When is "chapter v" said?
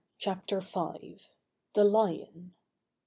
0.17-1.19